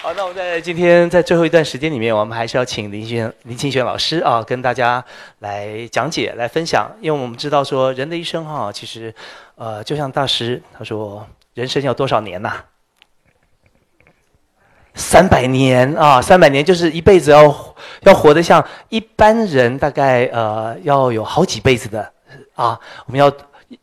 [0.00, 5.04] 好，那我们在今天在最后一段时间里面，我们还是要请林轩林清玄老师啊，跟大家
[5.40, 9.14] 来讲解、来分享，因为我们知道说人的一生哈，其实
[9.56, 12.54] 呃，就像大师他说，人生要多少年呐？
[14.94, 22.12] 三百年啊，三百年就是一辈子要要活得像一般人，大概呃要有好几辈子的
[22.54, 23.32] 啊，我们要。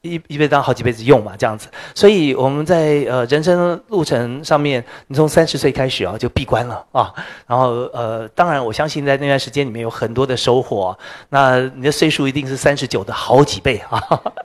[0.02, 7.12] 一一辈子当好几辈子用嘛，这样子，所以我们在呃人生路程上面，你从三十岁开始啊就闭关了啊，
[7.48, 10.98] 然后呃当然我相信在那段时间里面有很多的收获，
[11.30, 14.00] 那你的岁数一定是三十九的好几倍啊，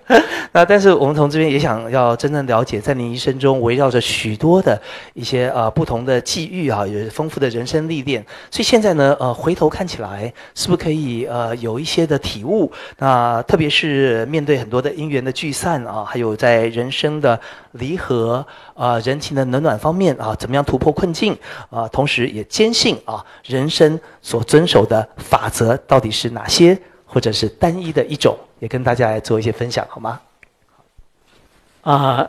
[0.53, 4.81] 那但是我们从这边也想要真正了解，在你一生中围绕着许多的
[5.13, 12.73] 一些呃不同的际遇啊，有丰富的人生历练，所以现在呢呃回头看起来，是不是可以呃有一些的体悟？
[12.99, 15.34] 那特别是面对很多的因缘的。
[15.35, 17.39] 聚散啊，还有在人生的
[17.73, 21.37] 离合啊，人情的冷暖方面啊，怎么样突破困境
[21.69, 21.87] 啊？
[21.89, 30.21] 同时也坚信啊，人生所遵守的法则到底是哪些，或者是单一的一种，也跟大家来做一些分享，好吗？
[31.83, 32.27] 啊，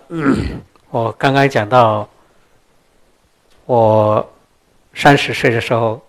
[0.89, 2.09] 我刚刚讲到，
[3.65, 4.29] 我
[4.93, 6.01] 三十岁的时候，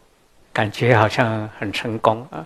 [0.52, 2.44] 感觉好像很成功啊。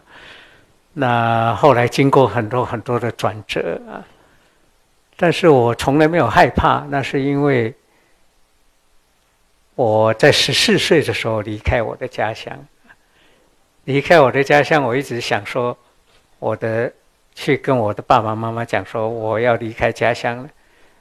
[0.93, 4.05] 那后来经过很多很多的转折啊。
[5.23, 7.75] 但是我从来没有害怕，那是因为
[9.75, 12.59] 我在十四岁的时候离开我的家乡。
[13.85, 15.77] 离开我的家乡，我一直想说，
[16.39, 16.91] 我的
[17.35, 20.49] 去跟我的爸爸妈妈讲说我要离开家乡了。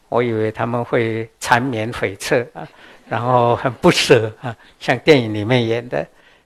[0.09, 2.67] 我以为他们会缠绵悱恻啊，
[3.07, 6.05] 然后很不舍啊，像电影里面演的。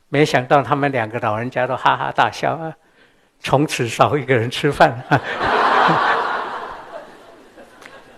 [0.09, 2.71] 没想到他们两个老人家都哈哈大笑啊，
[3.39, 5.19] 从此少一个人吃饭啊。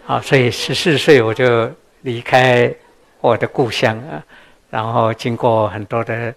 [0.07, 1.67] 好，所以十四岁我就
[2.03, 2.71] 离开
[3.21, 4.23] 我的故乡啊，
[4.69, 6.31] 然后经过很多的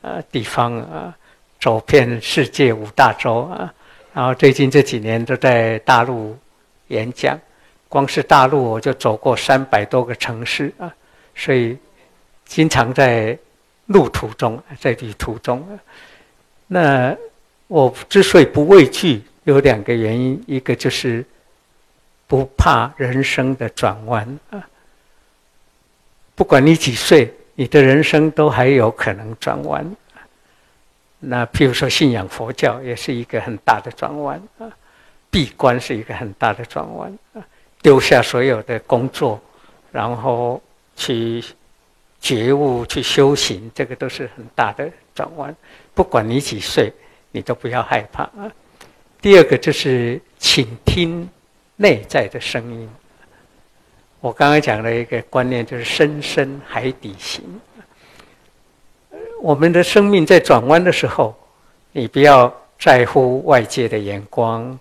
[0.00, 1.12] 呃地方啊，
[1.58, 3.74] 走遍世界五大洲啊，
[4.14, 6.38] 然后最近这几年都在大陆
[6.86, 7.36] 演讲，
[7.88, 10.94] 光是大陆我就走过三百多个城市啊，
[11.34, 11.76] 所以
[12.44, 13.36] 经常在
[13.86, 15.74] 路途中，在旅途中啊。
[16.68, 17.16] 那
[17.66, 21.24] 我之所以不畏惧，有两个原因，一个就是。
[22.30, 24.64] 不怕人生的转弯啊！
[26.36, 29.84] 不管你几岁，你的人生都还有可能转弯。
[31.18, 34.70] 那譬如说，信仰佛教也是一个很大的转弯啊，
[35.28, 37.42] 闭关是一个很大的转弯啊，
[37.82, 39.42] 丢下所有的工作，
[39.90, 40.62] 然后
[40.94, 41.42] 去
[42.20, 45.52] 觉悟、去修行，这个都是很大的转弯。
[45.94, 46.92] 不管你几岁，
[47.32, 48.52] 你都不要害怕啊。
[49.20, 51.28] 第二个就是倾听。
[51.80, 52.86] 内在的声音，
[54.20, 57.42] 我刚刚讲了一个观念，就是深深海底行。
[59.40, 61.34] 我们的生命在转弯的时候，
[61.92, 64.78] 你不要在乎外界的眼光、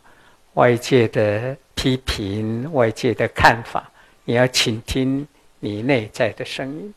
[0.55, 3.89] 外界的批评、外界的看法，
[4.25, 5.25] 你要倾听
[5.61, 6.93] 你内在的声音，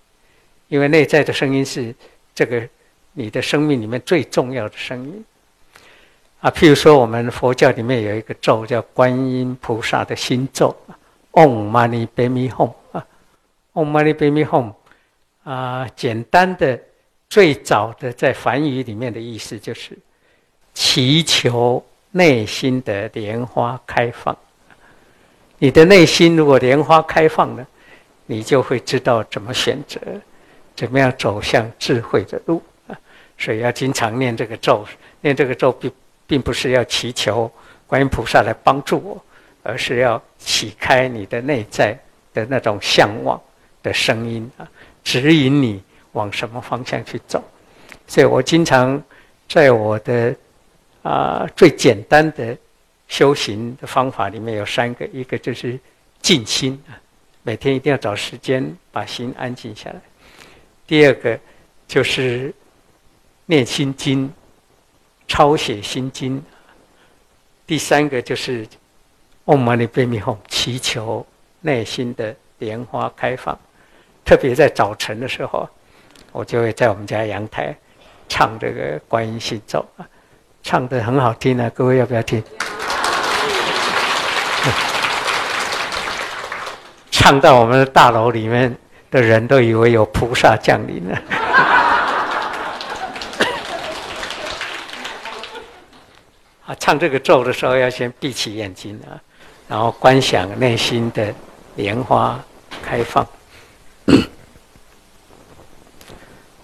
[0.67, 1.95] 因为内在的声音是
[2.35, 2.69] 这个
[3.13, 5.25] 你的生命里面最重要的声音。
[6.43, 10.77] 啊，譬如说，我们佛教里面有一个咒叫观音菩萨的心咒
[11.31, 13.07] ，Om Mani Padme Hum 啊
[13.75, 14.73] ，Om Mani Padme Hum
[15.45, 16.77] 啊，简单的、
[17.29, 19.97] 最早的在梵语里面的意思就是
[20.75, 24.37] 祈求内心的莲花开放。
[25.59, 27.65] 你的内心如果莲花开放了，
[28.27, 30.01] 你就会知道怎么选择，
[30.75, 32.99] 怎么样走向智慧的路啊。
[33.39, 34.85] 所以要经常念这个咒，
[35.21, 35.89] 念这个咒必。
[36.33, 37.53] 并不是要祈求
[37.87, 39.23] 观音菩萨来帮助我，
[39.63, 41.95] 而是要启开你的内在
[42.33, 43.39] 的那种向往
[43.83, 44.67] 的声音啊，
[45.05, 47.45] 指引你往什么方向去走。
[48.07, 49.03] 所以我经常
[49.47, 50.35] 在我的
[51.03, 52.57] 啊最简单的
[53.09, 55.79] 修行的方法里面有三个，一个就是
[56.23, 56.97] 静心啊，
[57.43, 59.99] 每天一定要找时间把心安静下来；
[60.87, 61.39] 第二个
[61.87, 62.55] 就是
[63.45, 64.33] 念心经、
[65.33, 66.45] 抄写心经。
[67.67, 68.69] 第三个就是
[69.47, 71.27] 嗡嘛呢呗咪吽，祈求
[71.63, 73.59] 内心的莲花开放。
[74.27, 75.67] 特别在早晨的时候，
[76.33, 77.75] 我就会在我们家阳台
[78.29, 80.07] 唱这个观音心咒啊，
[80.63, 82.45] 唱的很好听啊，各位要不要听？
[87.11, 88.77] 唱到我们的大楼里面
[89.11, 91.19] 的人都以为有菩萨降临了。
[96.73, 99.21] 啊，唱这个咒的时候要先闭起眼睛啊，
[99.69, 101.35] 然后观想内心的
[101.77, 102.43] 莲花
[102.83, 103.27] 开放。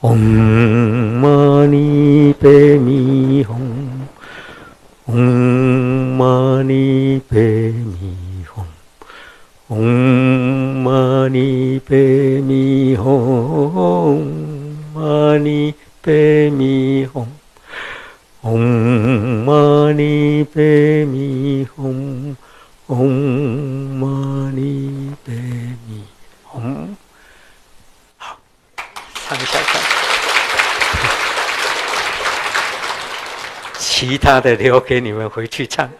[0.01, 2.49] 嗡嘛呢呗
[2.79, 3.55] 咪吽，
[5.07, 5.17] 嗡
[6.17, 8.63] 嘛呢呗咪吽，
[9.67, 9.79] 嗡
[10.83, 14.23] 嘛呢呗咪吽，
[14.95, 17.27] 嘛呢呗咪吽，
[18.43, 22.37] 嗡嘛呢呗咪吽，
[22.87, 23.11] 嗡
[23.99, 25.33] 嘛呢呗
[25.89, 26.05] 咪
[26.49, 26.87] 吽。
[28.17, 28.39] 好，
[29.13, 29.59] 唱一下。
[33.77, 35.91] 其他的留给你们回去唱。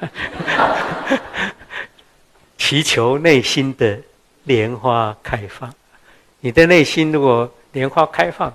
[2.57, 3.99] 祈求内心的
[4.45, 5.75] 莲花开放。
[6.39, 8.55] 你的内心如果莲花开放，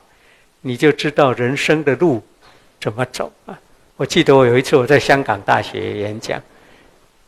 [0.62, 2.26] 你就知道人生的路
[2.80, 3.60] 怎么走啊！
[3.96, 6.42] 我记得我有一次我在香港大学演讲，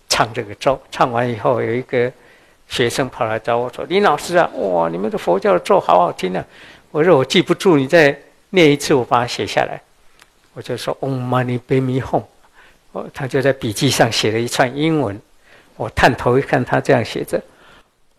[0.10, 2.12] 唱这个咒，唱完以后有一个
[2.68, 6.44] 学生跑来找我说：“林老师啊，哇，你们的佛教的咒好好听啊！”
[6.92, 8.18] 我说：“我记不住，你再
[8.50, 9.80] 念一次，我把它写下来。”
[10.54, 12.24] 我就说 “Om Mani p a m e Hum”，
[12.94, 15.22] 哦，他就在笔记上写了一串英文。
[15.76, 17.40] 我探头一看，他这样写着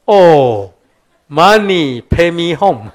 [0.04, 0.70] ：“Oh
[1.28, 2.92] Money pay me home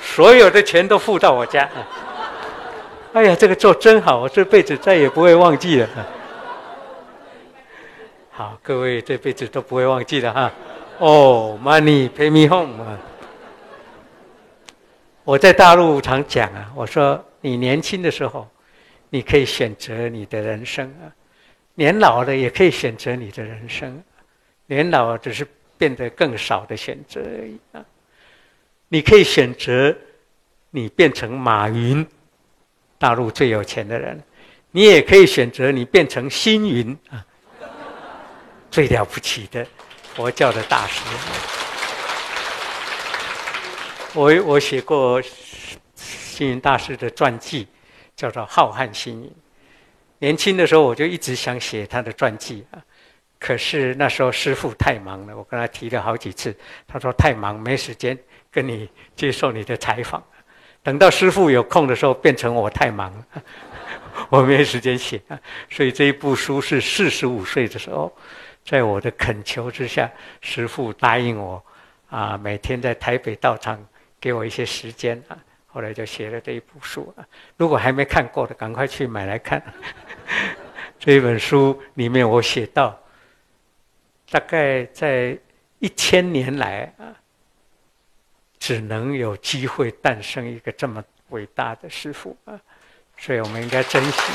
[0.00, 1.68] 所有的钱都付到我家。
[3.12, 5.88] 哎呀，这个做真好，我这辈子再也不会忘记了。
[8.30, 10.50] 好，各位这辈子都不会忘记了哈。
[10.98, 12.98] Oh Money pay me home 啊。
[15.24, 18.48] 我在大陆常讲啊，我说你年轻的时候，
[19.10, 21.12] 你可以选择你的人生啊；
[21.74, 24.02] 年老了也可以选择你的人生，
[24.64, 25.46] 年老只是
[25.76, 27.84] 变得更少的选择而已啊。
[28.88, 29.94] 你可以选择
[30.70, 32.06] 你变成马云，
[33.02, 34.16] 大陆最有钱的人；
[34.70, 37.26] 你也可以选择你变成星云啊，
[38.70, 39.66] 最了不起的
[40.14, 41.00] 佛教的大师。
[44.14, 45.20] 我我写过
[45.96, 47.66] 星云大师的传记，
[48.14, 49.28] 叫做《浩瀚星云》。
[50.20, 52.78] 年轻的时候我就一直想写他的传记啊，
[53.40, 58.16] 可是那时候师父太忙了，我跟他提了好几次，他说太忙没时间
[58.48, 60.22] 跟你接受你的采访。
[60.82, 63.42] 等到师父有空的时候，变成我太忙了，
[64.28, 65.38] 我没时间写啊。
[65.70, 68.12] 所以这一部书是四十五岁的时候，
[68.64, 70.10] 在我的恳求之下，
[70.40, 71.62] 师父答应我
[72.10, 73.78] 啊，每天在台北道场。
[74.22, 77.26] 给我一些时间啊，后来就写了这一部书啊。
[77.56, 79.60] 如果还没看过的，赶快去买来看。
[80.96, 82.96] 这一本书里面我写到，
[84.30, 85.36] 大概在
[85.80, 87.10] 一千年来啊，
[88.62, 92.56] 只能有机会诞生一个这么伟大的师傅啊，
[93.18, 94.32] 所以我们应该珍惜。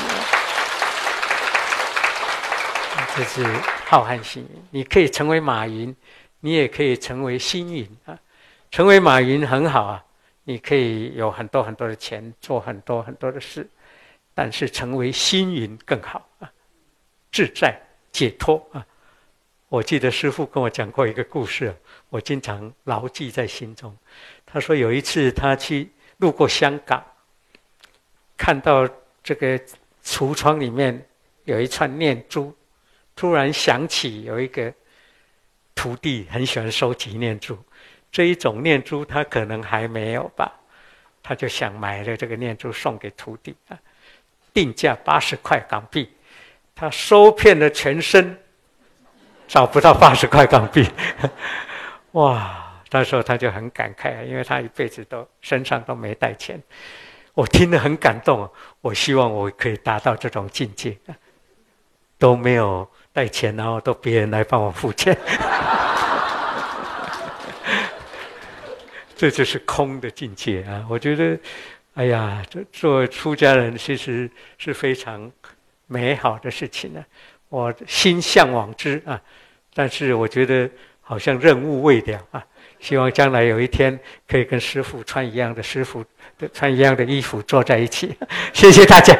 [3.16, 3.42] 这是
[3.86, 5.96] 浩瀚星云，你可以成为马云，
[6.40, 8.18] 你也可以成为星云啊。
[8.70, 10.04] 成为马云很好啊，
[10.44, 13.66] 你可以有很多很多的钱，做很多很多的事，
[14.34, 16.52] 但是成为星云更好啊，
[17.32, 17.80] 自在
[18.12, 18.84] 解脱啊！
[19.70, 21.74] 我记得师父跟我讲过一个故事啊，
[22.10, 23.96] 我经常牢记在心中。
[24.46, 27.04] 他说有一次他去路过香港，
[28.36, 28.88] 看到
[29.22, 29.58] 这个
[30.02, 31.06] 橱窗里面
[31.44, 32.56] 有一串念珠，
[33.14, 34.72] 突然想起有一个
[35.74, 37.58] 徒弟很喜欢收集念珠。
[38.10, 40.50] 这一种念珠他可能还没有吧，
[41.22, 43.78] 他就想买了这个念珠送给徒弟啊，
[44.54, 46.10] 定价八十块港币，
[46.74, 48.34] 他收遍了全身，
[49.46, 50.88] 找不到八十块港币，
[52.12, 52.64] 哇！
[52.90, 56.58] 那时候他就很感慨，因为他一辈子都身上都没带钱，
[57.34, 58.50] 我听得很感动，
[58.80, 60.96] 我希望我可以达到这种境界，
[62.18, 65.14] 都没有带钱，然后都别人来帮我付钱。
[69.14, 70.86] 这就是空的境界啊！
[70.88, 71.38] 我觉得，
[71.92, 75.30] 哎呀，这做出家人其实是非常
[75.86, 77.04] 美好的事情呢。
[77.50, 79.20] 我心向往之啊，
[79.74, 80.70] 但是我觉得
[81.08, 82.44] 好像任务未了啊，
[82.78, 83.98] 希望将来有一天
[84.28, 86.04] 可以跟师傅穿一样的师傅
[86.38, 88.14] 的穿一样的衣服坐在一起。
[88.52, 89.16] 谢谢大家。